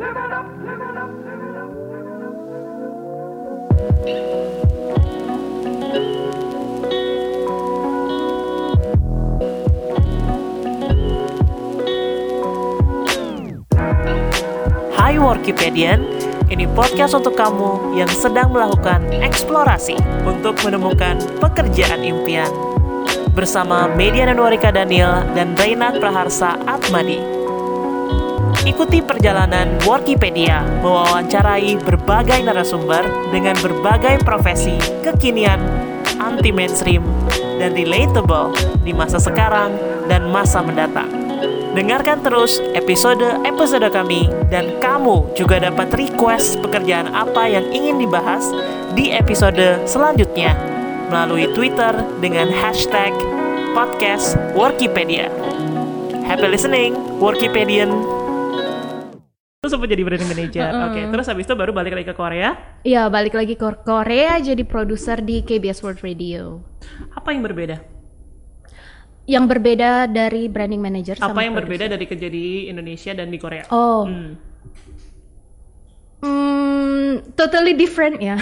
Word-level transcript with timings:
Hai 0.00 0.08
Workipedian, 15.20 16.00
ini 16.48 16.64
podcast 16.72 17.12
untuk 17.12 17.36
kamu 17.36 17.92
yang 17.92 18.08
sedang 18.08 18.56
melakukan 18.56 19.04
eksplorasi 19.20 20.00
untuk 20.24 20.56
menemukan 20.64 21.20
pekerjaan 21.44 22.00
impian. 22.00 22.48
Bersama 23.36 23.84
Median 23.92 24.32
Anwarika 24.32 24.72
Daniel 24.72 25.28
dan 25.36 25.52
Reina 25.60 25.92
Praharsa 25.92 26.56
Atmadi. 26.64 27.39
Ikuti 28.60 29.00
perjalanan 29.00 29.80
Workipedia 29.88 30.60
mewawancarai 30.84 31.80
berbagai 31.80 32.44
narasumber 32.44 33.08
dengan 33.32 33.56
berbagai 33.56 34.20
profesi 34.20 34.76
kekinian, 35.00 35.56
anti 36.20 36.52
mainstream, 36.52 37.00
dan 37.56 37.72
relatable 37.72 38.52
di 38.84 38.92
masa 38.92 39.16
sekarang 39.16 39.72
dan 40.12 40.28
masa 40.28 40.60
mendatang. 40.60 41.08
Dengarkan 41.72 42.20
terus 42.20 42.60
episode-episode 42.76 43.88
kami 43.88 44.28
dan 44.52 44.76
kamu 44.84 45.32
juga 45.32 45.56
dapat 45.56 45.96
request 45.96 46.60
pekerjaan 46.60 47.08
apa 47.16 47.48
yang 47.48 47.64
ingin 47.72 47.96
dibahas 47.96 48.44
di 48.92 49.08
episode 49.08 49.80
selanjutnya 49.88 50.52
melalui 51.08 51.48
Twitter 51.56 51.96
dengan 52.20 52.52
hashtag 52.52 53.16
podcast 53.72 54.36
Workipedia. 54.52 55.32
Happy 56.28 56.44
listening, 56.44 56.92
Workipedian! 57.16 58.19
Terus 59.60 59.76
sempat 59.76 59.92
jadi 59.92 60.00
branding 60.00 60.24
manager. 60.24 60.68
Oke, 60.88 61.00
terus 61.04 61.26
habis 61.28 61.44
itu 61.44 61.52
baru 61.52 61.76
balik 61.76 61.92
lagi 61.92 62.08
ke 62.08 62.16
Korea. 62.16 62.56
Iya, 62.80 63.12
balik 63.12 63.36
lagi 63.36 63.60
ke 63.60 63.68
Korea 63.84 64.40
jadi 64.40 64.64
produser 64.64 65.20
di 65.20 65.44
KBS 65.44 65.84
World 65.84 66.00
Radio. 66.00 66.64
Apa 67.12 67.36
yang 67.36 67.44
berbeda? 67.44 67.76
Yang 69.28 69.44
berbeda 69.46 70.08
dari 70.08 70.48
branding 70.48 70.80
manager 70.80 71.20
sama 71.20 71.36
Apa 71.36 71.44
yang 71.44 71.52
produser. 71.52 71.76
berbeda 71.76 71.92
dari 71.92 72.04
kerja 72.08 72.28
di 72.32 72.46
Indonesia 72.72 73.12
dan 73.12 73.28
di 73.28 73.36
Korea? 73.36 73.68
Oh, 73.68 74.08
Hmm. 74.08 74.32
hmm, 76.24 77.36
totally 77.36 77.76
different 77.76 78.16
ya. 78.16 78.40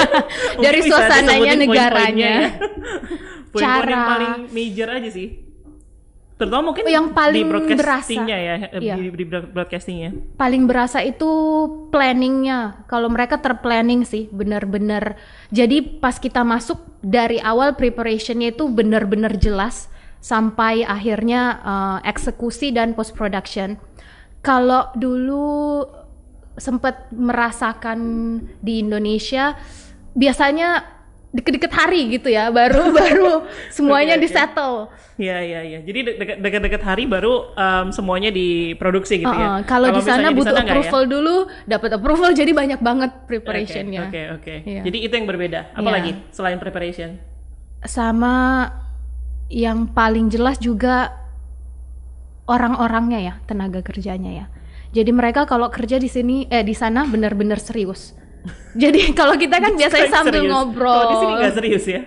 Dari 0.70 0.86
suasananya, 0.86 1.58
negaranya. 1.58 2.30
ya. 2.46 2.50
Poin-poin 3.50 3.58
yang 3.58 3.90
Cara- 3.90 4.06
paling 4.06 4.32
major 4.54 4.86
aja 4.86 5.10
sih. 5.10 5.49
Terutama 6.40 6.72
mungkin 6.72 6.88
Yang 6.88 7.12
paling 7.12 7.44
di 7.44 7.50
broadcastingnya 7.52 8.38
ya, 8.40 8.54
eh, 8.72 8.80
Iya. 8.80 8.94
di, 8.96 9.12
di 9.12 9.24
broadcastingnya. 9.28 10.10
Paling 10.40 10.64
berasa 10.64 11.04
itu 11.04 11.28
planningnya. 11.92 12.88
Kalau 12.88 13.12
mereka 13.12 13.36
terplanning 13.36 14.08
sih, 14.08 14.32
benar-benar. 14.32 15.20
Jadi 15.52 16.00
pas 16.00 16.16
kita 16.16 16.40
masuk 16.40 16.80
dari 17.04 17.36
awal 17.44 17.76
preparationnya 17.76 18.56
itu 18.56 18.72
benar-benar 18.72 19.36
jelas 19.36 19.92
sampai 20.24 20.80
akhirnya 20.80 21.60
eh, 21.60 22.08
eksekusi 22.08 22.72
dan 22.72 22.96
post 22.96 23.12
production. 23.12 23.76
Kalau 24.40 24.88
dulu 24.96 25.84
sempat 26.56 27.12
merasakan 27.12 28.00
di 28.64 28.80
Indonesia, 28.80 29.60
biasanya 30.16 30.99
deket-deket 31.30 31.70
hari 31.70 32.10
gitu 32.10 32.26
ya, 32.26 32.50
baru 32.50 32.90
baru 32.98 33.46
semuanya 33.70 34.18
Oke, 34.18 34.20
oke. 34.20 34.24
disettle. 34.26 34.76
Iya 35.14 35.36
iya 35.40 35.60
iya. 35.62 35.78
Jadi 35.84 35.98
de- 36.02 36.16
deket- 36.18 36.40
deket-deket 36.40 36.82
hari 36.82 37.04
baru 37.06 37.54
em, 37.54 37.86
semuanya 37.92 38.30
diproduksi 38.30 39.20
gitu 39.20 39.30
ya. 39.30 39.60
Uh-uh. 39.60 39.68
Kalau 39.68 39.92
di 39.92 40.02
sana 40.02 40.32
butuh 40.32 40.50
nggak 40.50 40.66
ya? 40.66 40.72
approval 40.74 41.02
dulu, 41.06 41.36
dapat 41.64 41.90
approval 41.94 42.30
jadi 42.32 42.50
banyak 42.50 42.80
banget 42.80 43.10
Oke, 43.14 43.26
preparationnya. 43.28 44.08
Oke 44.08 44.22
oke. 44.34 44.54
Iya. 44.64 44.82
Jadi 44.82 44.98
itu 45.00 45.12
yang 45.12 45.28
berbeda. 45.28 45.60
Apa 45.72 45.86
Iya. 45.86 45.94
lagi 45.94 46.10
selain 46.32 46.58
preparation? 46.58 47.20
Sama 47.84 48.66
yang 49.46 49.90
paling 49.90 50.30
jelas 50.30 50.56
juga 50.56 51.14
orang-orangnya 52.46 53.20
ya, 53.22 53.34
tenaga 53.46 53.80
kerjanya 53.80 54.30
ya. 54.34 54.46
Jadi 54.90 55.14
mereka 55.14 55.46
kalau 55.46 55.70
kerja 55.70 55.96
di 55.96 56.10
sini 56.10 56.50
eh 56.50 56.66
di 56.66 56.74
sana 56.74 57.06
benar-benar 57.06 57.62
serius. 57.62 58.18
Jadi 58.72 59.00
kalau 59.18 59.34
kita 59.34 59.56
kan 59.56 59.72
biasanya 59.74 60.06
Serius. 60.06 60.16
sambil 60.16 60.40
Kalau 60.40 60.52
ngobrol. 60.54 61.02
di 61.02 61.16
sini 61.16 61.32
nggak 61.34 61.54
serius 61.54 61.86
ya? 61.86 62.02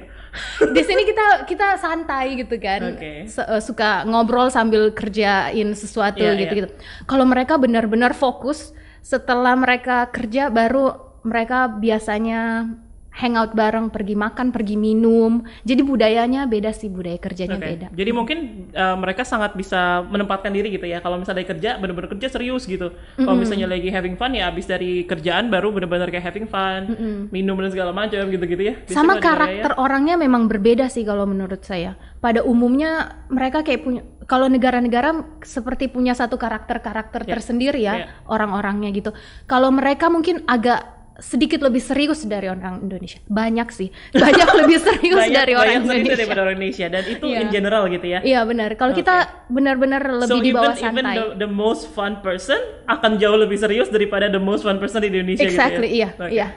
di 0.65 0.81
sini 0.81 1.05
kita 1.05 1.45
kita 1.45 1.77
santai 1.77 2.33
gitu 2.35 2.57
kan. 2.57 2.97
Se- 3.29 3.45
eh, 3.45 3.61
suka 3.61 4.01
ngobrol 4.03 4.49
sambil 4.49 4.89
kerjain 4.89 5.69
sesuatu 5.73 6.17
Iya, 6.17 6.33
gitu 6.35 6.53
gitu 6.57 6.69
kalau 7.05 7.21
mereka 7.23 7.53
benar-benar 7.55 8.17
fokus 8.17 8.73
setelah 8.99 9.53
mereka 9.53 10.09
kerja 10.09 10.49
baru 10.49 10.89
mereka 11.21 11.69
biasanya 11.69 12.65
hangout 13.13 13.53
bareng 13.53 13.93
pergi 13.93 14.17
makan 14.17 14.49
pergi 14.49 14.75
minum 14.75 15.45
jadi 15.61 15.81
budayanya 15.85 16.49
beda 16.49 16.73
sih 16.73 16.89
budaya 16.89 17.21
kerjanya 17.21 17.61
Oke. 17.61 17.69
beda 17.69 17.87
Jadi 17.93 18.11
mungkin 18.11 18.37
uh, 18.73 18.97
mereka 18.97 19.21
sangat 19.21 19.53
bisa 19.53 20.01
menempatkan 20.09 20.49
diri 20.49 20.73
gitu 20.73 20.85
ya. 20.89 20.99
Kalau 20.99 21.21
misalnya 21.21 21.45
dari 21.45 21.49
kerja 21.53 21.69
benar-benar 21.77 22.09
kerja 22.17 22.27
serius 22.29 22.63
gitu. 22.65 22.89
Kalau 23.15 23.37
misalnya 23.37 23.69
lagi 23.69 23.89
having 23.93 24.17
fun 24.17 24.33
ya 24.33 24.49
abis 24.49 24.65
dari 24.65 25.05
kerjaan 25.05 25.53
baru 25.53 25.69
benar-benar 25.69 26.09
kayak 26.09 26.25
having 26.33 26.47
fun, 26.49 26.93
minum 27.29 27.55
dan 27.61 27.69
segala 27.69 27.91
macam 27.93 28.25
gitu-gitu 28.27 28.63
ya. 28.63 28.73
Di 28.83 28.93
sama 28.97 29.21
karakter 29.21 29.77
orangnya 29.77 30.17
memang 30.17 30.49
berbeda 30.49 30.89
sih 30.89 31.05
kalau 31.05 31.29
menurut 31.29 31.61
saya 31.61 31.95
pada 32.23 32.39
umumnya 32.41 33.19
mereka 33.27 33.67
kayak 33.67 33.81
punya 33.83 34.01
kalau 34.23 34.47
negara-negara 34.47 35.43
seperti 35.43 35.91
punya 35.91 36.15
satu 36.15 36.39
karakter-karakter 36.39 37.27
Ya, 37.27 37.35
tersendiri 37.35 37.79
ya 37.83 37.93
ya. 37.99 38.07
orang-orangnya 38.31 38.89
gitu 38.95 39.11
kalau 39.43 39.67
mereka 39.75 40.07
mungkin 40.07 40.43
agak 40.47 40.92
sedikit 41.21 41.61
lebih 41.61 41.77
serius 41.77 42.25
dari 42.25 42.49
orang 42.49 42.81
Indonesia 42.81 43.21
banyak 43.29 43.67
sih 43.69 43.89
banyak 44.23 44.49
lebih 44.65 44.77
serius 44.81 45.19
banyak, 45.19 45.35
dari 45.35 45.53
orang 45.53 45.83
banyak 45.83 45.83
Indonesia 45.85 46.15
daripada 46.17 46.39
orang 46.41 46.55
Indonesia 46.57 46.87
dan 46.89 47.03
itu 47.05 47.25
Iya. 47.29 47.39
in 47.41 47.47
general 47.53 47.83
gitu 47.89 48.05
ya. 48.09 48.19
iya 48.25 48.39
benar 48.45 48.69
kalau 48.73 48.93
kita 48.97 49.15
benar-benar 49.49 50.01
lebih 50.25 50.29
so 50.29 50.41
di 50.41 50.51
bawah 50.53 50.73
even, 50.73 50.89
even 50.89 51.03
santai 51.05 51.15
the, 51.17 51.25
the 51.45 51.49
most 51.49 51.83
fun 51.93 52.17
person 52.25 52.57
akan 52.89 53.21
jauh 53.21 53.37
lebih 53.37 53.57
serius 53.61 53.89
daripada 53.93 54.29
the 54.29 54.41
most 54.41 54.65
fun 54.65 54.81
person 54.81 55.05
di 55.05 55.13
Indonesia 55.13 55.45
exactly 55.45 55.89
gitu 55.93 56.01
ya. 56.01 56.09
iya 56.09 56.09
Oke. 56.17 56.33
iya 56.33 56.47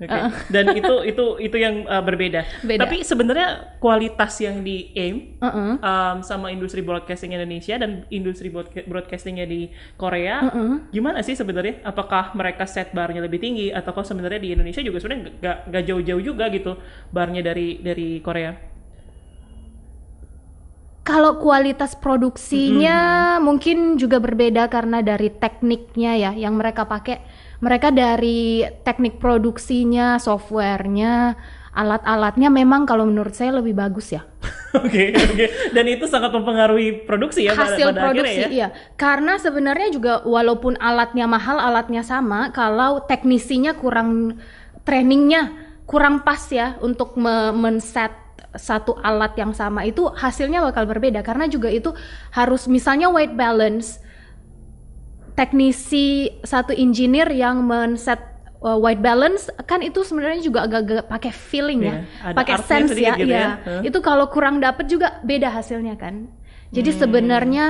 Oke. 0.00 0.18
Dan 0.54 0.74
itu 0.74 0.94
itu 1.06 1.24
itu 1.38 1.56
yang 1.60 1.86
uh, 1.86 2.02
berbeda. 2.02 2.42
Beda. 2.64 2.86
Tapi 2.86 3.06
sebenarnya 3.06 3.78
kualitas 3.78 4.34
yang 4.42 4.64
di 4.64 4.90
aim 4.96 5.38
Uh-uh. 5.38 5.78
um, 5.78 6.16
sama 6.24 6.50
industri 6.50 6.80
broadcasting 6.82 7.34
Indonesia 7.34 7.78
dan 7.78 8.06
industri 8.10 8.50
broadca- 8.50 8.86
broadcastingnya 8.88 9.46
di 9.46 9.70
Korea 9.94 10.48
Uh-uh. 10.48 10.90
gimana 10.90 11.22
sih 11.22 11.38
sebenarnya? 11.38 11.84
Apakah 11.86 12.34
mereka 12.34 12.66
set 12.66 12.90
barnya 12.90 13.22
lebih 13.22 13.38
tinggi 13.38 13.70
atau 13.70 13.94
kok 13.94 14.08
sebenarnya 14.08 14.40
di 14.42 14.50
Indonesia 14.54 14.82
juga 14.82 14.98
sebenarnya 14.98 15.38
nggak 15.38 15.56
nggak 15.70 15.84
jauh-jauh 15.86 16.22
juga 16.22 16.44
gitu 16.50 16.72
barnya 17.14 17.42
dari 17.44 17.78
dari 17.78 18.18
Korea? 18.18 18.72
Kalau 21.02 21.42
kualitas 21.42 21.98
produksinya 21.98 23.34
mungkin 23.42 23.98
juga 23.98 24.22
berbeda 24.22 24.70
karena 24.70 25.02
dari 25.02 25.34
tekniknya 25.34 26.14
ya 26.14 26.30
yang 26.30 26.54
mereka 26.54 26.86
pakai. 26.86 27.18
Mereka 27.62 27.94
dari 27.94 28.66
teknik 28.82 29.22
produksinya, 29.22 30.18
softwarenya, 30.18 31.38
alat-alatnya 31.72 32.50
memang 32.50 32.84
kalau 32.84 33.06
menurut 33.06 33.32
saya 33.32 33.54
lebih 33.56 33.72
bagus 33.72 34.12
ya. 34.12 34.26
Oke 34.72 35.12
oke. 35.12 35.76
Dan 35.76 35.84
itu 35.84 36.08
sangat 36.08 36.32
mempengaruhi 36.32 37.04
produksi 37.04 37.44
ya 37.44 37.52
pada- 37.52 37.76
Hasil 37.76 37.92
pada 37.92 38.08
produksi 38.08 38.40
akhirnya 38.40 38.48
ya. 38.48 38.56
iya. 38.56 38.68
Karena 38.96 39.36
sebenarnya 39.36 39.92
juga 39.92 40.24
walaupun 40.24 40.80
alatnya 40.80 41.28
mahal, 41.28 41.60
alatnya 41.60 42.00
sama, 42.00 42.48
kalau 42.56 43.04
teknisinya 43.04 43.76
kurang 43.76 44.40
trainingnya 44.88 45.52
kurang 45.84 46.24
pas 46.24 46.40
ya 46.48 46.80
untuk 46.80 47.20
me- 47.20 47.52
men-set 47.52 48.16
satu 48.56 48.96
alat 49.00 49.36
yang 49.36 49.52
sama 49.52 49.84
itu 49.84 50.08
hasilnya 50.08 50.64
bakal 50.64 50.88
berbeda 50.88 51.20
karena 51.20 51.48
juga 51.48 51.68
itu 51.68 51.92
harus 52.32 52.64
misalnya 52.64 53.08
weight 53.08 53.36
balance 53.36 54.00
teknisi 55.32 56.06
satu 56.42 56.72
engineer 56.72 57.28
yang 57.32 57.60
men-set 57.62 58.20
uh, 58.60 58.76
white 58.76 59.00
balance 59.00 59.48
kan 59.64 59.80
itu 59.80 60.04
sebenarnya 60.04 60.40
juga 60.40 60.64
agak-agak 60.64 61.08
pakai 61.08 61.32
feeling 61.32 61.80
Iya, 61.82 61.92
ya, 61.92 61.98
ada 62.22 62.36
pakai 62.36 62.54
sense 62.60 62.92
ya, 62.94 63.12
gitu 63.16 63.26
ya. 63.26 63.36
iya. 63.36 63.46
Huh? 63.58 63.82
Itu 63.82 63.98
kalau 64.00 64.28
kurang 64.28 64.60
dapet 64.60 64.86
juga 64.86 65.18
beda 65.22 65.48
hasilnya 65.50 65.96
kan. 65.96 66.28
Jadi 66.70 66.90
Hmm. 66.92 67.00
sebenarnya 67.00 67.64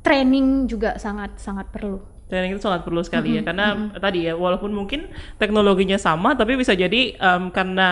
training 0.00 0.68
juga 0.68 0.96
sangat 0.96 1.40
sangat 1.40 1.72
perlu. 1.72 2.00
Training 2.24 2.56
itu 2.56 2.64
sangat 2.64 2.88
perlu 2.88 3.04
sekali 3.04 3.36
ya 3.36 3.44
karena 3.44 3.92
tadi 3.94 4.24
ya 4.24 4.32
walaupun 4.32 4.72
mungkin 4.72 5.12
teknologinya 5.36 6.00
sama 6.00 6.32
tapi 6.32 6.56
bisa 6.56 6.72
jadi 6.72 7.14
em, 7.14 7.52
karena 7.52 7.88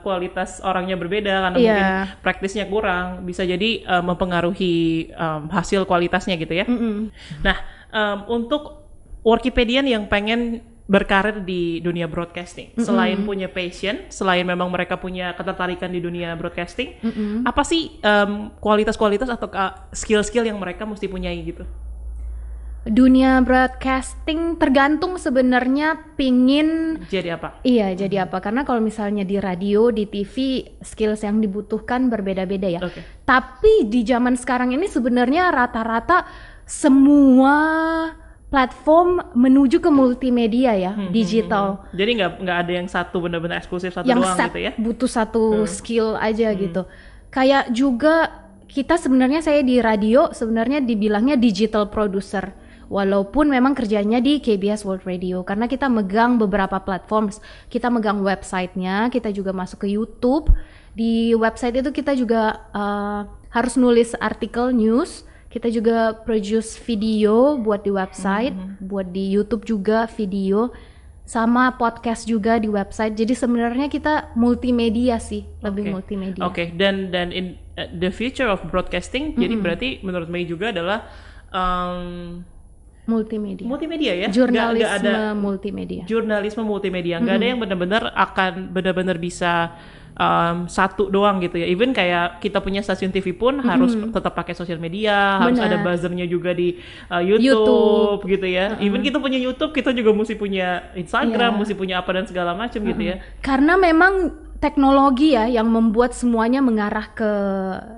kualitas 0.00 0.62
orangnya 0.62 0.94
berbeda 0.94 1.50
karena 1.50 1.56
Iya. 1.58 1.66
mungkin 1.66 1.86
praktisnya 2.22 2.64
kurang 2.66 3.26
bisa 3.26 3.42
jadi 3.42 3.82
em, 3.82 4.02
mempengaruhi 4.06 4.74
em, 5.10 5.42
hasil 5.50 5.82
kualitasnya 5.82 6.38
gitu 6.38 6.54
ya. 6.54 6.62
Mm-mm. 6.64 7.10
Nah 7.42 7.58
em, 7.92 8.18
untuk 8.30 8.86
Workipedian 9.26 9.90
yang 9.90 10.06
pengen 10.06 10.62
berkarir 10.86 11.42
di 11.42 11.82
dunia 11.82 12.06
broadcasting 12.06 12.70
selain 12.78 13.18
punya 13.26 13.50
passion 13.50 14.06
selain 14.06 14.46
memang 14.46 14.70
mereka 14.70 14.94
punya 14.94 15.34
ketertarikan 15.34 15.90
di 15.90 15.98
dunia 15.98 16.30
broadcasting 16.38 16.94
Mm-mm. 17.02 17.42
apa 17.42 17.66
sih 17.66 17.98
em, 17.98 18.54
kualitas-kualitas 18.62 19.26
atau 19.26 19.50
uh, 19.50 19.90
skill-skill 19.90 20.46
yang 20.46 20.62
mereka 20.62 20.86
mesti 20.86 21.10
punyai 21.10 21.42
gitu? 21.42 21.66
dunia 22.86 23.42
broadcasting 23.42 24.54
tergantung 24.62 25.18
sebenarnya 25.18 26.14
pingin 26.14 27.02
Jadi 27.10 27.34
apa? 27.34 27.58
iya 27.66 27.90
jadi 27.98 28.30
apa 28.30 28.38
karena 28.38 28.62
kalau 28.62 28.78
misalnya 28.78 29.26
di 29.26 29.42
radio 29.42 29.90
di 29.90 30.06
TV 30.06 30.62
skills 30.86 31.26
yang 31.26 31.42
dibutuhkan 31.42 32.06
berbeda-beda 32.06 32.78
ya 32.78 32.80
Oke. 32.86 33.02
tapi 33.26 33.90
di 33.90 34.06
zaman 34.06 34.38
sekarang 34.38 34.70
ini 34.70 34.86
sebenarnya 34.86 35.50
rata-rata 35.50 36.30
semua 36.66 37.56
platform 38.46 39.22
menuju 39.34 39.78
ke 39.78 39.90
multimedia 39.90 40.74
ya 40.74 40.92
Hmm, 40.94 41.10
digital 41.10 41.82
Jadi 41.90 42.10
nggak 42.18 42.32
nggak 42.42 42.58
ada 42.62 42.72
yang 42.74 42.86
satu 42.86 43.18
benar-benar 43.18 43.58
eksklusif 43.58 43.90
satu 43.90 44.06
yang 44.06 44.22
doang 44.22 44.34
set 44.34 44.50
gitu 44.50 44.60
ya? 44.60 44.72
butuh 44.76 45.10
satu 45.10 45.42
Hmm. 45.62 45.66
skill 45.66 46.08
aja 46.16 46.50
gitu. 46.52 46.82
Kayak 47.28 47.70
juga 47.70 48.14
kita 48.66 48.98
sebenarnya 48.98 49.40
saya 49.40 49.62
di 49.62 49.78
radio 49.78 50.30
sebenarnya 50.30 50.78
dibilangnya 50.80 51.34
digital 51.34 51.86
producer. 51.86 52.54
Walaupun 52.86 53.50
memang 53.50 53.74
kerjanya 53.74 54.22
di 54.22 54.38
KBS 54.38 54.86
World 54.86 55.02
Radio 55.02 55.42
karena 55.42 55.66
kita 55.66 55.90
megang 55.90 56.38
beberapa 56.38 56.78
platforms, 56.78 57.42
kita 57.66 57.90
megang 57.90 58.22
websitenya, 58.22 59.10
kita 59.10 59.34
juga 59.34 59.50
masuk 59.50 59.82
ke 59.82 59.88
YouTube. 59.90 60.54
Di 60.94 61.34
website 61.34 61.82
itu 61.82 61.90
kita 61.90 62.14
juga 62.14 62.62
uh, 62.70 63.26
harus 63.50 63.74
nulis 63.74 64.14
artikel 64.16 64.70
news, 64.70 65.25
kita 65.50 65.68
juga 65.72 66.12
produce 66.26 66.76
video 66.82 67.56
buat 67.56 67.86
di 67.86 67.92
website, 67.94 68.52
buat 68.82 69.08
di 69.14 69.30
YouTube 69.30 69.64
juga 69.64 70.04
video 70.10 70.74
sama 71.26 71.74
podcast 71.74 72.22
juga 72.30 72.62
di 72.62 72.70
website. 72.70 73.18
Jadi 73.18 73.34
sebenarnya 73.34 73.90
kita 73.90 74.30
multimedia 74.38 75.18
sih, 75.18 75.42
lebih 75.58 75.90
multimedia. 75.90 76.46
Oke, 76.46 76.70
dan 76.78 77.10
dan 77.10 77.34
in 77.34 77.58
uh, 77.74 77.90
the 77.90 78.14
future 78.14 78.46
of 78.46 78.62
broadcasting, 78.70 79.34
jadi 79.34 79.58
berarti 79.58 79.88
menurut 80.06 80.30
Mei 80.30 80.46
juga 80.46 80.70
adalah 80.70 81.10
um, 81.50 82.46
Multimedia. 83.06 83.62
multimedia 83.70 84.12
ya? 84.18 84.28
Jurnalisme 84.34 84.82
nggak 84.82 84.94
ada 84.98 85.30
multimedia. 85.30 86.02
jurnalisme 86.10 86.62
multimedia, 86.66 87.22
nggak 87.22 87.36
ada 87.38 87.46
yang 87.46 87.60
benar-benar 87.62 88.02
akan 88.10 88.74
benar-benar 88.74 89.14
bisa 89.22 89.78
um, 90.16 90.66
satu 90.66 91.08
doang 91.12 91.38
gitu 91.44 91.60
ya. 91.60 91.66
Even 91.68 91.92
kayak 91.92 92.40
kita 92.40 92.58
punya 92.60 92.80
stasiun 92.80 93.12
TV 93.12 93.36
pun 93.36 93.60
harus 93.60 93.92
tetap 93.94 94.32
pakai 94.32 94.56
sosial 94.56 94.80
media, 94.80 95.40
harus 95.40 95.60
Benar. 95.60 95.70
ada 95.72 95.76
buzzernya 95.84 96.26
juga 96.26 96.56
di 96.56 96.80
uh, 97.12 97.22
YouTube, 97.22 98.24
YouTube. 98.24 98.32
gitu 98.32 98.46
ya. 98.48 98.76
Even 98.80 99.04
kita 99.04 99.20
punya 99.20 99.38
YouTube, 99.38 99.72
kita 99.76 99.92
juga 99.92 100.10
mesti 100.16 100.34
punya 100.34 100.90
Instagram, 100.96 101.56
Iya. 101.56 101.58
mesti 101.60 101.74
punya 101.76 101.94
apa 102.00 102.10
dan 102.16 102.24
segala 102.26 102.56
macam 102.56 102.80
gitu 102.80 103.02
ya. 103.02 103.20
Karena 103.44 103.76
memang 103.76 104.45
teknologi 104.58 105.36
ya 105.36 105.48
yang 105.48 105.68
membuat 105.68 106.16
semuanya 106.16 106.64
mengarah 106.64 107.12
ke 107.12 107.32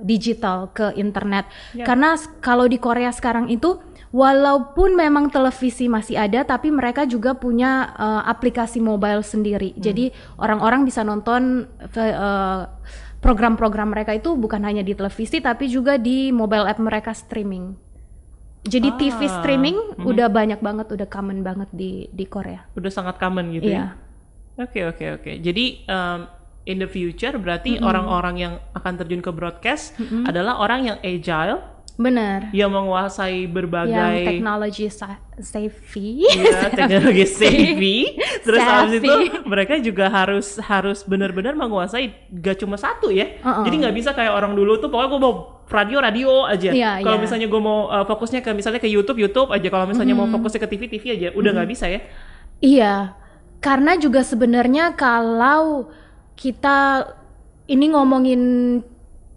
digital, 0.03 0.71
ke 0.75 0.95
internet. 0.99 1.47
Ya. 1.75 1.87
Karena 1.87 2.19
kalau 2.43 2.67
di 2.67 2.79
Korea 2.79 3.15
sekarang 3.15 3.47
itu 3.51 3.79
walaupun 4.09 4.97
memang 4.97 5.29
televisi 5.29 5.85
masih 5.85 6.17
ada 6.17 6.41
tapi 6.43 6.73
mereka 6.73 7.05
juga 7.05 7.37
punya 7.37 7.93
eh, 7.95 8.23
aplikasi 8.27 8.81
mobile 8.83 9.23
sendiri. 9.23 9.77
Hmm. 9.77 9.81
Jadi 9.83 10.05
orang-orang 10.41 10.83
bisa 10.89 11.05
nonton 11.05 11.69
eh, 11.95 12.63
program-program 13.19 13.91
mereka 13.91 14.15
itu 14.15 14.39
bukan 14.39 14.63
hanya 14.63 14.87
di 14.87 14.95
televisi 14.95 15.43
tapi 15.43 15.67
juga 15.67 15.99
di 15.99 16.31
mobile 16.31 16.67
app 16.67 16.79
mereka 16.79 17.11
streaming. 17.15 17.75
Jadi 18.69 18.91
TV 19.01 19.31
Ah. 19.31 19.33
streaming 19.41 19.77
udah 20.03 20.29
banyak 20.29 20.61
banget, 20.61 20.91
udah 20.93 21.09
common 21.09 21.41
banget 21.47 21.71
di 21.73 22.11
di 22.11 22.27
Korea. 22.27 22.67
Udah 22.75 22.91
sangat 22.91 23.17
common 23.17 23.55
gitu 23.55 23.71
ya. 23.71 23.95
Iya. 23.95 24.09
Oke 24.59 24.81
oke 24.91 25.05
oke. 25.23 25.33
Jadi 25.39 25.87
um, 25.87 26.38
in 26.69 26.77
the 26.79 26.87
future 26.87 27.33
berarti 27.35 27.81
orang-orang 27.81 28.35
yang 28.37 28.53
akan 28.77 28.93
terjun 29.01 29.25
ke 29.25 29.33
broadcast 29.33 29.97
adalah 30.29 30.61
orang 30.61 30.85
yang 30.85 30.99
agile, 31.01 31.65
Benar. 31.99 32.55
yang 32.55 32.71
menguasai 32.71 33.49
yang 33.49 33.57
berbagai 33.57 34.23
teknologi 34.23 34.87
sa- 34.87 35.19
savvy. 35.41 36.23
ya, 36.29 36.69
teknologi 36.79 37.25
savvy. 37.27 37.99
Terus 38.45 38.61
habis 38.63 39.03
Savvy. 39.03 39.09
itu 39.09 39.13
mereka 39.49 39.75
juga 39.83 40.07
harus 40.07 40.61
harus 40.63 41.03
benar-benar 41.03 41.59
menguasai 41.59 42.31
gak 42.39 42.63
cuma 42.63 42.79
satu 42.79 43.11
ya. 43.11 43.41
Uh-uh. 43.43 43.67
Jadi 43.67 43.75
nggak 43.83 43.95
bisa 43.97 44.11
kayak 44.15 44.31
orang 44.31 44.55
dulu 44.55 44.79
tuh 44.79 44.93
pokoknya 44.93 45.11
gue 45.11 45.21
mau 45.25 45.35
radio 45.69 45.99
radio 46.01 46.31
aja. 46.47 46.71
Iya, 46.71 46.93
Kalau 47.03 47.19
iya. 47.19 47.25
misalnya 47.27 47.47
gue 47.51 47.61
mau 47.61 47.91
uh, 47.91 48.07
fokusnya 48.07 48.41
ke 48.47 48.51
misalnya 48.55 48.79
ke 48.79 48.89
YouTube 48.89 49.19
YouTube 49.19 49.51
aja. 49.51 49.69
Kalau 49.69 49.85
misalnya 49.91 50.15
mau 50.15 50.31
fokusnya 50.31 50.61
ke 50.65 50.69
TV 50.71 50.83
TV 50.87 51.05
aja, 51.19 51.29
udah 51.35 51.51
nggak 51.51 51.69
bisa 51.69 51.91
ya. 51.91 52.01
Iya, 52.59 52.95
karena 53.59 53.99
juga 53.99 54.23
sebenarnya 54.23 54.95
kalau 54.95 55.91
kita 56.39 57.03
ini 57.67 57.91
ngomongin 57.91 58.41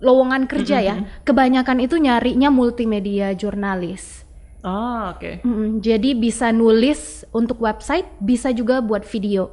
lowongan 0.01 0.45
kerja 0.45 0.77
ya, 0.81 0.95
kebanyakan 1.25 1.81
itu 1.81 1.97
nyarinya 1.97 2.53
multimedia 2.53 3.33
jurnalis. 3.33 4.21
Ah 4.61 5.17
oke. 5.17 5.41
Mm, 5.41 5.81
jadi 5.81 6.13
bisa 6.13 6.53
nulis 6.53 7.25
untuk 7.33 7.65
website, 7.65 8.05
bisa 8.21 8.53
juga 8.53 8.77
buat 8.77 9.01
video. 9.01 9.49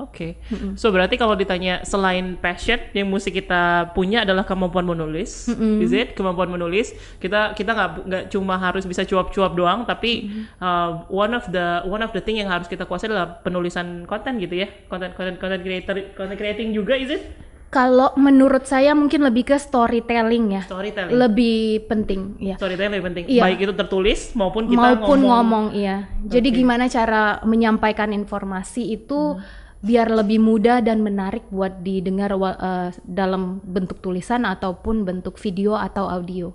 Oke, 0.00 0.40
so 0.74 0.88
berarti 0.88 1.14
kalau 1.14 1.36
ditanya 1.36 1.84
selain 1.84 2.40
passion 2.40 2.80
yang 2.90 3.06
mesti 3.06 3.28
kita 3.28 3.92
punya 3.92 4.24
adalah 4.24 4.48
kemampuan 4.48 4.88
menulis, 4.88 5.52
is 5.78 5.92
it? 5.92 6.16
Kemampuan 6.16 6.48
menulis 6.48 6.90
kita 7.20 7.52
kita 7.52 7.70
nggak 7.70 7.90
nggak 8.08 8.24
cuma 8.32 8.56
harus 8.56 8.88
bisa 8.88 9.04
cuap-cuap 9.04 9.52
doang, 9.52 9.84
tapi 9.84 10.32
uh, 10.58 11.04
one 11.06 11.30
of 11.30 11.44
the 11.52 11.84
one 11.84 12.00
of 12.00 12.10
the 12.10 12.22
thing 12.24 12.40
yang 12.40 12.48
harus 12.48 12.64
kita 12.64 12.88
kuasai 12.88 13.12
adalah 13.12 13.44
penulisan 13.44 14.08
konten 14.08 14.40
gitu 14.40 14.64
ya, 14.64 14.68
konten 14.88 15.12
konten 15.12 15.36
konten 15.36 15.60
creator 15.60 16.16
content 16.16 16.38
creating 16.40 16.72
juga 16.72 16.96
is 16.96 17.12
it? 17.12 17.22
Kalau 17.70 18.10
menurut 18.18 18.66
saya 18.66 18.98
mungkin 18.98 19.22
lebih 19.22 19.46
ke 19.46 19.54
storytelling 19.54 20.58
ya, 20.58 20.66
Storytelling, 20.66 21.14
lebih 21.14 21.86
penting 21.86 22.34
ya. 22.42 22.58
storytelling 22.58 22.98
lebih 22.98 23.06
penting, 23.14 23.24
Iya. 23.30 23.42
baik 23.46 23.58
itu 23.62 23.74
tertulis 23.78 24.34
maupun 24.34 24.66
kita 24.66 24.74
maupun 24.98 25.22
ngomong. 25.22 25.70
ngomong, 25.70 25.78
iya. 25.78 26.10
Jadi 26.26 26.50
gimana 26.50 26.90
cara 26.90 27.38
menyampaikan 27.46 28.10
informasi 28.10 28.90
itu 28.90 29.38
biar 29.80 30.12
lebih 30.12 30.40
mudah 30.40 30.84
dan 30.84 31.00
menarik 31.00 31.48
buat 31.48 31.80
didengar 31.80 32.36
eh, 32.36 32.90
dalam 33.04 33.64
bentuk 33.64 34.04
tulisan 34.04 34.44
ataupun 34.44 35.08
bentuk 35.08 35.40
video 35.40 35.76
atau 35.76 36.08
audio. 36.08 36.52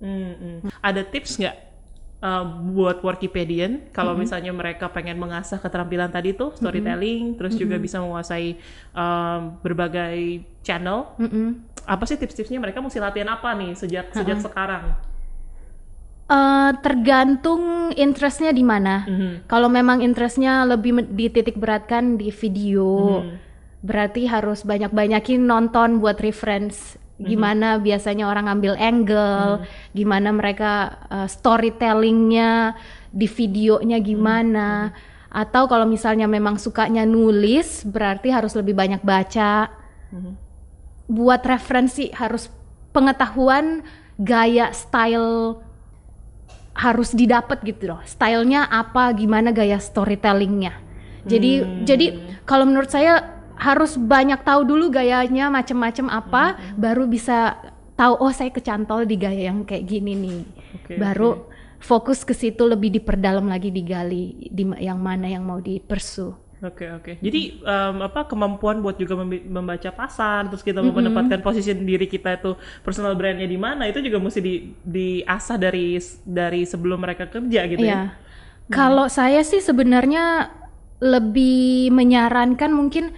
Hmm, 0.00 0.32
hmm. 0.36 0.58
Ada 0.80 1.04
tips 1.04 1.40
nggak 1.40 1.56
uh, 2.24 2.44
buat 2.72 3.00
Wikipedian 3.04 3.92
kalau 3.92 4.16
misalnya 4.16 4.52
mereka 4.52 4.88
pengen 4.92 5.16
mengasah 5.20 5.60
keterampilan 5.60 6.12
tadi 6.12 6.36
tuh 6.36 6.56
storytelling, 6.56 7.36
terus 7.36 7.56
juga 7.56 7.76
bisa 7.80 8.00
menguasai 8.00 8.56
um, 8.96 9.60
berbagai 9.60 10.44
channel. 10.64 11.16
Mm-mm. 11.20 11.64
Apa 11.84 12.04
sih 12.04 12.20
tips-tipsnya 12.20 12.60
mereka 12.60 12.84
mesti 12.84 13.00
latihan 13.00 13.28
apa 13.34 13.56
nih 13.56 13.72
sejak 13.76 14.12
sejak 14.12 14.40
sekarang? 14.40 14.94
Eh, 16.30 16.70
tergantung 16.78 17.90
interestnya 17.98 18.54
di 18.54 18.62
mana. 18.62 19.02
Mhm. 19.02 19.50
Kalau 19.50 19.66
memang 19.66 19.98
interestnya 19.98 20.62
lebih 20.62 20.94
men- 20.94 21.10
dititik 21.10 21.58
beratkan 21.58 22.14
di 22.14 22.30
video, 22.30 23.18
Mhm. 23.26 23.34
berarti 23.82 24.30
harus 24.30 24.62
banyak-banyakin 24.62 25.42
nonton 25.42 25.98
buat 25.98 26.22
reference 26.22 26.94
gimana 27.20 27.76
biasanya 27.76 28.32
orang 28.32 28.48
ngambil 28.48 28.80
angle, 28.80 29.66
gimana 29.92 30.32
mereka 30.32 31.04
uh, 31.12 31.28
storytellingnya 31.28 32.78
di 33.12 33.28
videonya 33.28 34.00
gimana. 34.00 34.94
Atau 35.28 35.68
kalau 35.68 35.84
misalnya 35.84 36.24
memang 36.24 36.56
sukanya 36.56 37.04
nulis, 37.04 37.84
berarti 37.84 38.32
harus 38.32 38.56
lebih 38.56 38.72
banyak 38.72 39.02
baca. 39.04 39.68
Mhm. 40.14 40.32
Buat 41.12 41.42
referensi 41.44 42.08
harus 42.14 42.48
pengetahuan 42.94 43.84
gaya 44.16 44.72
style 44.72 45.60
harus 46.80 47.12
didapat 47.12 47.60
gitu 47.60 47.92
loh. 47.92 48.00
Stylenya 48.08 48.64
apa, 48.72 49.12
gimana 49.12 49.52
gaya 49.52 49.76
storytellingnya. 49.76 50.72
Jadi 51.28 51.84
jadi 51.84 52.06
kalau 52.48 52.64
menurut 52.64 52.88
saya 52.88 53.44
harus 53.60 54.00
banyak 54.00 54.40
tahu 54.40 54.64
dulu 54.64 54.88
gayanya 54.88 55.52
macem-macem 55.52 56.08
apa, 56.08 56.56
baru 56.80 57.04
bisa 57.04 57.60
tahu 57.92 58.16
oh 58.24 58.32
saya 58.32 58.48
kecantol 58.48 59.04
di 59.04 59.20
gaya 59.20 59.52
yang 59.52 59.68
kayak 59.68 59.84
gini 59.84 60.16
nih. 60.16 60.40
Oke, 60.80 60.96
baru 60.96 61.44
fokus 61.76 62.24
ke 62.24 62.32
situ 62.32 62.64
lebih 62.64 62.88
diperdalam 62.96 63.44
lagi 63.44 63.68
digali 63.68 64.48
di 64.48 64.64
yang 64.80 64.96
mana 64.96 65.28
yang 65.28 65.44
mau 65.44 65.60
dipersu. 65.60 66.32
Oke 66.60 66.92
oke. 66.92 67.12
Jadi 67.24 67.64
um, 67.64 68.04
apa 68.04 68.28
kemampuan 68.28 68.84
buat 68.84 69.00
juga 69.00 69.16
membaca 69.24 69.88
pasar, 69.96 70.44
terus 70.52 70.60
kita 70.60 70.84
mau 70.84 70.92
menempatkan 70.92 71.40
posisi 71.40 71.72
diri 71.72 72.04
kita 72.04 72.36
itu 72.36 72.52
personal 72.84 73.16
brandnya 73.16 73.48
di 73.48 73.56
mana 73.56 73.88
itu 73.88 74.04
juga 74.04 74.20
mesti 74.20 74.40
di 74.44 74.54
diasah 74.84 75.56
dari 75.56 75.96
dari 76.20 76.68
sebelum 76.68 77.00
mereka 77.00 77.32
kerja 77.32 77.64
gitu 77.64 77.80
ya. 77.80 77.88
Iya. 77.88 78.02
Kalau 78.68 79.08
saya 79.08 79.40
sih 79.40 79.64
sebenarnya 79.64 80.52
lebih 81.00 81.88
menyarankan 81.96 82.70
mungkin 82.76 83.08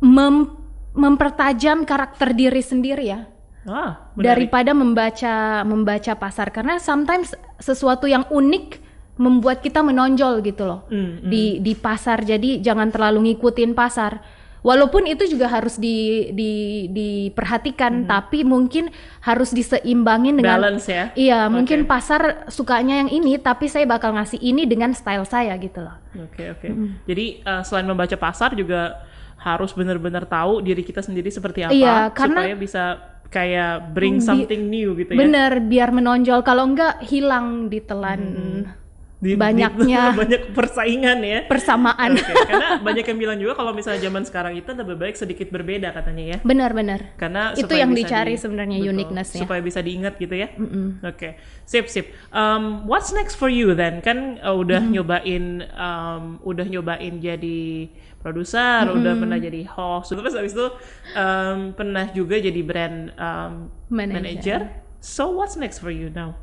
mem- 0.00 0.56
mempertajam 0.96 1.84
karakter 1.84 2.32
diri 2.32 2.64
sendiri 2.64 3.04
ya 3.04 3.20
Ah, 3.68 4.08
menarik. 4.16 4.48
daripada 4.48 4.72
membaca 4.72 5.60
membaca 5.68 6.12
pasar 6.16 6.48
karena 6.48 6.80
sometimes 6.80 7.36
sesuatu 7.60 8.08
yang 8.08 8.24
unik 8.32 8.80
membuat 9.18 9.60
kita 9.60 9.82
menonjol 9.82 10.40
gitu 10.40 10.64
loh 10.64 10.86
Hmm, 10.86 11.20
di 11.22 11.58
di 11.58 11.74
pasar 11.74 12.22
jadi 12.22 12.58
jangan 12.58 12.88
terlalu 12.88 13.34
ngikutin 13.34 13.74
pasar 13.74 14.22
Walaupun 14.58 15.06
itu 15.06 15.22
juga 15.30 15.46
harus 15.46 15.78
di, 15.78 16.28
di 16.34 16.52
diperhatikan, 16.90 18.10
tapi 18.10 18.42
mungkin 18.42 18.90
harus 19.22 19.54
diseimbangin 19.54 20.34
dengan 20.34 20.58
Balance 20.58 20.86
ya. 20.90 21.04
Iya, 21.14 21.46
Oke. 21.46 21.52
mungkin 21.54 21.78
pasar 21.86 22.50
sukanya 22.50 22.98
yang 22.98 23.08
ini, 23.08 23.38
tapi 23.38 23.70
saya 23.70 23.86
bakal 23.86 24.18
ngasih 24.18 24.42
ini 24.42 24.66
dengan 24.66 24.90
style 24.92 25.22
saya 25.22 25.54
gitu 25.56 25.78
loh. 25.78 25.94
Oke 26.18 26.50
oke. 26.50 26.68
Jadi 27.06 27.46
uh, 27.46 27.62
selain 27.62 27.86
membaca 27.86 28.18
pasar 28.18 28.58
juga 28.58 28.98
harus 29.38 29.70
benar-benar 29.70 30.26
tahu 30.26 30.58
diri 30.58 30.82
kita 30.82 31.06
sendiri 31.06 31.30
seperti 31.30 31.62
apa 31.62 31.72
Iya, 31.72 31.96
karena- 32.10 32.42
supaya 32.42 32.54
bisa 32.58 32.82
kayak 33.30 33.94
bring 33.94 34.18
Bi- 34.18 34.26
something 34.26 34.62
new 34.66 34.98
gitu 34.98 35.14
ya. 35.14 35.18
Bener, 35.22 35.62
biar 35.62 35.94
menonjol. 35.94 36.42
Kalau 36.42 36.66
enggak 36.66 36.98
hilang 37.06 37.70
ditelan 37.70 38.20
Di- 38.20 38.87
di- 39.18 39.34
banyaknya 39.34 40.02
banyak 40.20 40.54
persaingan 40.54 41.18
ya. 41.20 41.38
persamaan. 41.46 42.14
Oke, 42.14 42.32
Karena 42.46 42.78
banyak 42.78 43.04
yang 43.04 43.18
bilang 43.18 43.38
juga 43.38 43.58
kalau 43.58 43.74
misalnya 43.74 44.00
zaman 44.00 44.22
sekarang 44.22 44.54
itu 44.54 44.70
lebih 44.70 44.94
baik 44.94 45.18
sedikit 45.18 45.50
berbeda 45.50 45.90
katanya 45.90 46.24
ya. 46.24 46.38
Benar-benar. 46.40 47.18
Karena 47.18 47.50
Itu 47.52 47.74
yang 47.74 47.90
dicari 47.90 48.34
di- 48.34 48.40
sebenarnya 48.40 48.78
uniqueness-nya. 48.78 49.42
Supaya 49.42 49.58
bisa 49.58 49.82
diingat 49.82 50.16
gitu 50.16 50.34
ya. 50.34 50.54
Oke, 51.02 51.34
sip 51.66 51.90
sip. 51.90 52.14
Um, 52.30 52.86
what's 52.86 53.10
next 53.10 53.34
for 53.34 53.50
you 53.50 53.74
then? 53.74 53.98
Kan 54.00 54.38
uh, 54.38 54.54
udah 54.54 54.80
nyobain, 54.80 55.66
um, 55.74 56.38
udah 56.42 56.64
nyobain 56.64 57.18
jadi 57.18 57.90
produser, 58.18 58.86
udah 58.88 59.14
pernah 59.14 59.38
jadi 59.38 59.62
host, 59.64 60.10
terus 60.10 60.34
habis 60.34 60.50
itu 60.50 60.66
um, 61.14 61.70
pernah 61.72 62.10
juga 62.10 62.34
jadi 62.36 62.60
brand 62.62 63.14
um, 63.14 63.52
Manager. 63.88 64.18
manager. 64.18 64.60
So 64.98 65.30
what's 65.30 65.54
next 65.54 65.78
for 65.78 65.90
you 65.90 66.10
now? 66.10 66.34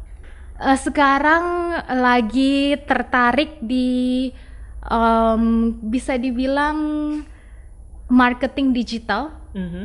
Eh, 0.56 0.80
sekarang 0.80 1.76
lagi 2.00 2.80
tertarik 2.88 3.60
di 3.60 4.32
em, 4.88 5.76
bisa 5.84 6.16
dibilang 6.16 6.78
marketing 8.08 8.72
digital. 8.72 9.36
Mhm. 9.52 9.84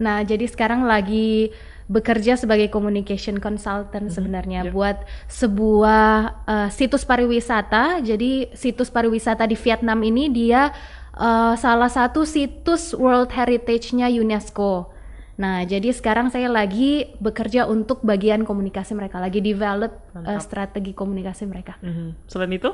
Nah, 0.00 0.20
jadi 0.24 0.44
sekarang 0.44 0.84
lagi 0.84 1.52
bekerja 1.90 2.38
sebagai 2.38 2.70
communication 2.70 3.42
consultant 3.42 4.14
sebenarnya 4.14 4.68
yep. 4.68 4.72
buat 4.72 4.98
sebuah 5.26 6.44
eh, 6.44 6.68
situs 6.68 7.08
pariwisata. 7.08 8.04
Jadi 8.04 8.52
situs 8.52 8.92
pariwisata 8.92 9.48
di 9.48 9.56
Vietnam 9.56 10.04
ini 10.04 10.28
dia 10.28 10.68
eh, 11.16 11.54
salah 11.56 11.88
satu 11.88 12.28
situs 12.28 12.92
World 12.92 13.32
Heritage-nya 13.32 14.12
UNESCO. 14.12 14.99
Nah, 15.40 15.64
jadi 15.64 15.88
sekarang 15.88 16.28
saya 16.28 16.46
lagi 16.46 17.16
bekerja 17.16 17.64
untuk 17.64 18.04
bagian 18.04 18.44
komunikasi 18.44 18.92
mereka, 18.92 19.16
lagi 19.16 19.40
develop 19.40 19.88
Mantap. 20.12 20.36
strategi 20.38 20.92
komunikasi 20.92 21.48
mereka. 21.48 21.80
Mhm. 21.80 22.28
Selain 22.28 22.52
itu? 22.52 22.68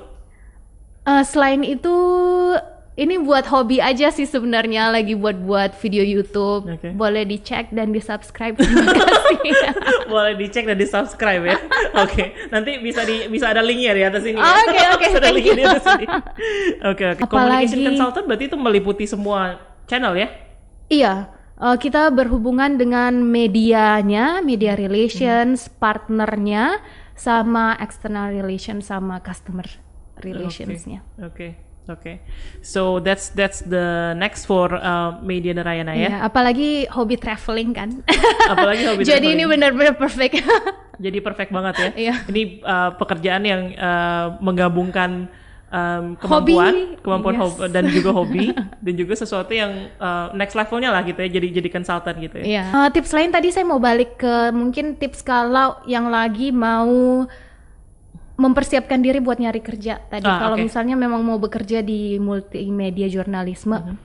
Eh, 1.06 1.22
selain 1.22 1.62
itu, 1.62 1.94
ini 2.96 3.22
buat 3.22 3.46
hobi 3.46 3.78
aja 3.78 4.10
sih 4.10 4.26
sebenarnya, 4.26 4.90
lagi 4.90 5.14
buat-buat 5.14 5.78
video 5.78 6.02
YouTube. 6.02 6.66
Oke. 6.66 6.90
Boleh 6.90 7.22
dicek 7.22 7.70
dan 7.70 7.94
di 7.94 8.02
subscribe. 8.02 8.58
Terima 8.58 8.82
kasih. 8.82 9.52
Boleh 10.10 10.34
dicek 10.34 10.66
dan 10.66 10.74
di 10.74 10.90
subscribe 10.90 11.46
ya. 11.46 11.62
Oke, 11.96 12.34
nanti 12.50 12.82
bisa 12.82 13.06
di 13.06 13.30
bisa 13.30 13.46
ada 13.46 13.62
linknya 13.62 13.94
di 13.94 14.02
atas 14.02 14.26
ini. 14.26 14.34
ya. 14.34 14.42
Oke, 14.42 14.80
oke, 14.90 15.04
Bisa 15.06 15.18
ada 15.20 15.30
linknya 15.30 15.54
di 15.54 15.64
atas 15.64 15.84
ini. 15.94 16.06
Oke, 16.82 17.04
oke. 17.14 17.22
Communication 17.22 17.78
Apalagi- 17.78 17.86
consultant 17.86 18.24
berarti 18.26 18.44
itu 18.44 18.58
meliputi 18.58 19.04
semua 19.06 19.54
channel 19.84 20.18
ya? 20.18 20.26
Iya, 20.88 21.12
eh, 21.60 21.76
kita 21.80 22.12
berhubungan 22.12 22.76
dengan 22.76 23.20
medianya, 23.24 24.40
media 24.44 24.76
relations, 24.76 25.68
partnernya, 25.80 26.80
sama 27.16 27.74
external 27.80 28.30
relations, 28.30 28.92
sama 28.92 29.18
customer 29.24 29.64
relationsnya. 30.20 31.00
Oke, 31.20 31.56
oke. 31.88 32.20
So 32.60 33.00
that's 33.00 33.32
that's 33.32 33.64
the 33.64 34.12
next 34.16 34.44
for 34.44 34.72
uh, 34.76 35.20
Media 35.24 35.56
Narayana 35.56 35.96
ya. 35.96 36.08
Iya, 36.12 36.16
apalagi 36.28 36.70
hobi 36.92 37.16
traveling 37.16 37.72
kan. 37.72 37.90
Apalagi 38.52 38.82
hobi 38.84 39.02
Jadi 39.08 39.32
ini 39.32 39.44
traveling. 39.44 39.52
benar-benar 39.52 39.94
perfect. 39.96 40.44
Jadi 40.96 41.18
perfect 41.20 41.50
banget 41.52 41.74
ya. 41.76 41.90
Iya. 41.96 42.14
Ini 42.28 42.42
uh, 42.64 42.90
pekerjaan 43.00 43.42
yang 43.44 43.62
uh, 43.76 44.36
menggabungkan 44.40 45.28
um, 45.68 46.14
kemampuan, 46.16 46.74
Hobi, 46.74 47.02
kemampuan 47.02 47.34
yes. 47.34 47.42
hob- 47.42 47.62
dan 47.68 47.84
juga 47.88 48.10
hobi 48.12 48.46
dan 48.84 48.94
juga 48.94 49.14
sesuatu 49.14 49.52
yang 49.52 49.72
uh, 49.98 50.30
next 50.32 50.54
levelnya 50.54 50.90
lah 50.92 51.02
gitu 51.02 51.18
ya. 51.18 51.28
Jadi 51.28 51.46
jadi 51.52 51.68
konsultan 51.68 52.14
gitu 52.20 52.36
ya. 52.42 52.44
Iya. 52.44 52.64
Eh, 52.70 52.88
tips 52.94 53.12
lain 53.12 53.30
tadi 53.32 53.48
saya 53.50 53.64
mau 53.64 53.78
balik 53.78 54.20
ke 54.20 54.50
mungkin 54.50 54.94
tips 54.96 55.22
kalau 55.22 55.80
yang 55.84 56.08
lagi 56.08 56.50
mau 56.50 57.26
mempersiapkan 58.36 59.00
diri 59.00 59.16
buat 59.16 59.40
nyari 59.40 59.64
kerja 59.64 59.96
tadi. 60.12 60.28
Ah, 60.28 60.36
kalau 60.36 60.56
oke. 60.60 60.64
misalnya 60.68 60.92
memang 60.92 61.24
mau 61.24 61.40
bekerja 61.40 61.80
di 61.80 62.20
multimedia 62.20 63.08
jurnalisme, 63.08 63.80
Mhm. 63.80 63.96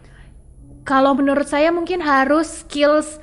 kalau 0.88 1.12
menurut 1.12 1.44
saya 1.44 1.68
mungkin 1.68 2.00
harus 2.00 2.64
skills 2.64 3.20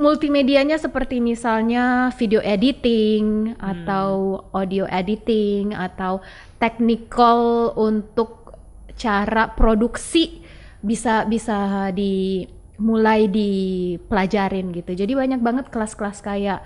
multimedianya 0.00 0.80
seperti 0.80 1.20
misalnya 1.20 2.08
video 2.16 2.40
editing 2.40 3.52
atau 3.60 4.40
audio 4.56 4.88
editing 4.88 5.76
atau 5.76 6.24
technical 6.56 7.70
untuk 7.76 8.56
cara 8.96 9.52
produksi 9.52 10.40
bisa 10.80 11.28
bisa 11.28 11.92
dimulai 11.92 13.28
dipelajarin 13.28 14.72
gitu. 14.72 14.96
Jadi 14.96 15.12
banyak 15.12 15.40
banget 15.44 15.68
kelas-kelas 15.68 16.24
kayak 16.24 16.64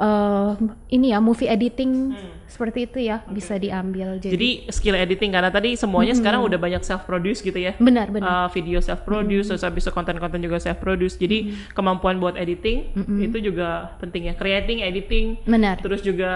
eh, 0.00 0.50
ini 0.90 1.12
ya 1.12 1.20
movie 1.20 1.46
editing 1.46 2.16
seperti 2.50 2.90
itu 2.90 2.98
ya 3.06 3.22
bisa 3.30 3.54
diambil. 3.54 4.18
Jadi, 4.18 4.34
Jadi 4.34 4.50
skill 4.74 4.98
editing 4.98 5.30
karena 5.30 5.54
tadi 5.54 5.78
semuanya 5.78 6.18
sekarang 6.18 6.42
udah 6.42 6.58
banyak 6.58 6.82
self 6.82 7.06
produce 7.06 7.40
gitu 7.46 7.56
ya. 7.56 7.78
benar 7.78 8.10
benar. 8.10 8.26
Uh, 8.26 8.48
video 8.50 8.82
self 8.82 9.06
produce 9.06 9.46
terus 9.46 9.62
habis 9.62 9.86
itu 9.86 9.94
konten-konten 9.94 10.42
juga 10.42 10.58
self 10.58 10.82
produce. 10.82 11.14
Jadi 11.14 11.54
kemampuan 11.72 12.18
buat 12.18 12.34
editing 12.34 12.90
itu 13.22 13.38
juga 13.38 13.94
penting 14.02 14.28
ya. 14.28 14.34
Creating, 14.34 14.82
editing, 14.82 15.38
benar. 15.46 15.78
terus 15.78 16.02
juga 16.02 16.30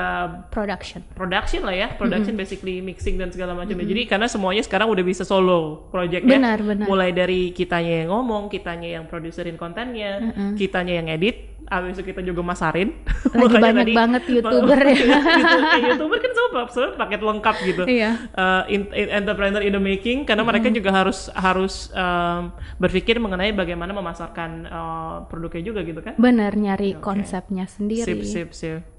Production. 0.55 1.03
production 1.19 1.67
lah 1.67 1.75
ya. 1.75 1.89
Production 1.99 2.39
basically 2.39 2.79
mixing 2.79 3.19
dan 3.19 3.35
segala 3.35 3.59
macam. 3.59 3.75
ya. 3.75 3.85
Jadi 3.85 4.07
karena 4.07 4.31
semuanya 4.31 4.63
sekarang 4.63 4.87
udah 4.95 5.03
bisa 5.03 5.27
solo 5.27 5.91
project 5.91 6.23
ya. 6.25 6.39
Benar, 6.39 6.63
benar. 6.63 6.87
Mulai 6.87 7.11
dari 7.11 7.51
kitanya 7.51 8.07
yang 8.07 8.15
ngomong, 8.15 8.47
kitanya 8.55 9.03
yang 9.03 9.05
produserin 9.11 9.59
kontennya, 9.59 10.31
kitanya 10.55 11.03
yang 11.03 11.11
edit, 11.11 11.54
habis 11.69 11.97
itu 11.97 12.05
kita 12.05 12.21
juga 12.21 12.45
masarin. 12.45 12.95
Lagi 13.35 13.57
banyak 13.59 13.87
tadi- 13.89 13.97
banget 13.97 14.23
YouTuber 14.39 14.81
ya. 14.85 14.95
Eh, 14.95 15.81
YouTuber 15.91 16.19
kan 16.21 16.33
semua 16.33 16.63
sebenarnya 16.71 16.97
paket 17.01 17.21
lengkap 17.21 17.57
gitu. 17.67 17.83
Iya. 17.85 18.11
Uh, 18.33 18.63
in- 18.69 18.93
in- 18.95 19.13
entrepreneur 19.13 19.63
in 19.65 19.73
the 19.75 19.83
making 19.83 20.23
karena 20.23 20.45
mereka 20.45 20.71
juga 20.71 20.91
harus 20.95 21.29
harus 21.35 21.91
um, 21.93 22.55
berpikir 22.77 23.19
mengenai 23.19 23.51
bagaimana 23.51 23.91
memasarkan 23.91 24.51
uh, 24.67 25.17
produknya 25.27 25.63
juga 25.65 25.81
gitu 25.83 26.01
kan. 26.01 26.15
Benar 26.17 26.55
nyari 26.55 26.97
konsepnya 27.01 27.67
sendiri. 27.67 28.07
Sip 28.07 28.23
sip 28.25 28.51
sip. 28.55 28.94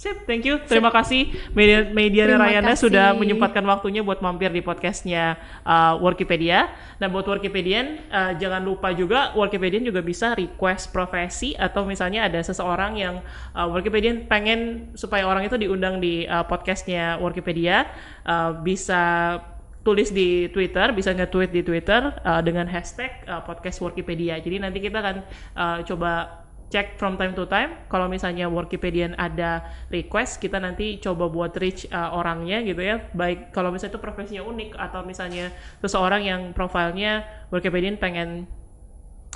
Sip, 0.00 0.24
thank 0.24 0.48
you. 0.48 0.56
Terima 0.64 0.88
kasih 0.88 1.28
Media 1.52 1.84
Media 1.92 2.24
Terima 2.24 2.48
kasih. 2.48 2.88
sudah 2.88 3.12
menyempatkan 3.12 3.60
waktunya 3.68 4.00
buat 4.00 4.24
mampir 4.24 4.48
di 4.48 4.64
podcastnya 4.64 5.36
uh, 5.60 6.00
Workipedia. 6.00 6.72
Nah, 6.96 7.12
buat 7.12 7.28
Workipedian 7.28 8.08
uh, 8.08 8.32
jangan 8.40 8.64
lupa 8.64 8.96
juga 8.96 9.36
Workipedian 9.36 9.84
juga 9.84 10.00
bisa 10.00 10.32
request 10.32 10.88
profesi 10.88 11.52
atau 11.52 11.84
misalnya 11.84 12.32
ada 12.32 12.40
seseorang 12.40 12.96
yang 12.96 13.20
uh, 13.52 13.68
Workipedian 13.68 14.24
pengen 14.24 14.88
supaya 14.96 15.28
orang 15.28 15.44
itu 15.44 15.60
diundang 15.60 16.00
di 16.00 16.24
uh, 16.24 16.48
podcastnya 16.48 17.20
Workipedia 17.20 17.84
uh, 18.24 18.56
bisa 18.56 19.36
tulis 19.84 20.08
di 20.12 20.48
Twitter, 20.48 20.96
bisa 20.96 21.12
nge-tweet 21.12 21.52
di 21.52 21.60
Twitter 21.60 22.08
uh, 22.24 22.40
dengan 22.40 22.64
hashtag 22.68 23.20
uh, 23.28 23.44
podcast 23.44 23.84
Workipedia. 23.84 24.40
Jadi 24.40 24.64
nanti 24.64 24.80
kita 24.80 24.96
akan 24.96 25.16
uh, 25.56 25.78
coba 25.84 26.39
cek 26.70 26.96
from 26.96 27.18
time 27.18 27.34
to 27.34 27.44
time. 27.50 27.74
Kalau 27.90 28.06
misalnya 28.06 28.46
Workipedian 28.46 29.18
ada 29.18 29.66
request 29.90 30.38
kita 30.38 30.62
nanti 30.62 31.02
coba 31.02 31.26
buat 31.26 31.52
reach 31.58 31.90
uh, 31.90 32.14
orangnya 32.14 32.62
gitu 32.62 32.80
ya. 32.80 33.10
Baik 33.12 33.50
kalau 33.50 33.74
misalnya 33.74 33.98
itu 33.98 34.02
profesinya 34.02 34.42
unik 34.46 34.78
atau 34.78 35.02
misalnya 35.02 35.50
seseorang 35.82 36.22
yang 36.22 36.40
profilnya 36.54 37.26
Workipedian 37.50 37.98
pengen 37.98 38.46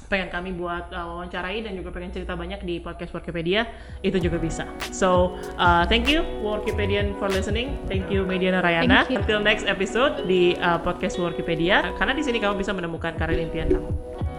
pengen 0.07 0.29
kami 0.29 0.53
buat 0.55 0.93
uh, 0.93 1.11
wawancarai 1.11 1.65
dan 1.65 1.75
juga 1.75 1.91
pengen 1.91 2.13
cerita 2.13 2.37
banyak 2.39 2.63
di 2.63 2.79
podcast 2.79 3.11
Workipedia 3.11 3.67
itu 4.05 4.21
juga 4.23 4.39
bisa. 4.39 4.69
So 4.95 5.35
uh, 5.59 5.83
thank 5.91 6.07
you 6.07 6.23
Workipedian 6.45 7.19
for 7.19 7.27
listening. 7.27 7.83
Thank 7.91 8.15
you 8.15 8.23
Media 8.23 8.55
Narayana 8.55 9.05
Thank 9.05 9.11
you. 9.11 9.19
until 9.19 9.41
next 9.43 9.67
episode 9.67 10.29
di 10.31 10.55
uh, 10.63 10.79
podcast 10.79 11.19
Workipedia. 11.19 11.83
Karena 11.99 12.15
di 12.15 12.23
sini 12.23 12.39
kamu 12.39 12.63
bisa 12.63 12.71
menemukan 12.71 13.19
karir 13.19 13.43
impian 13.43 13.67
kamu. 13.67 13.91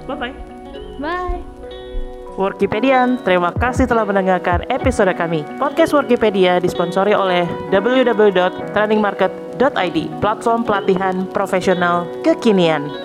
Bye 0.07 0.15
bye 0.15 0.35
Bye. 0.95 1.54
Workipedian, 2.35 3.15
terima 3.23 3.55
kasih 3.55 3.87
telah 3.87 4.03
mendengarkan 4.03 4.67
episode 4.67 5.15
kami. 5.15 5.47
Podcast 5.55 5.95
Workipedia 5.95 6.59
disponsori 6.59 7.15
oleh 7.15 7.47
www.trainingmarket.id, 7.71 9.97
platform 10.19 10.67
pelatihan 10.67 11.23
profesional 11.31 12.03
kekinian. 12.27 13.04